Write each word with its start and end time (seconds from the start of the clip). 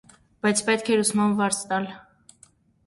Բայց 0.45 0.63
պետք 0.69 0.89
էր 0.95 1.03
ուսման 1.03 1.37
վարձ 1.43 1.61
տալ: 1.75 1.89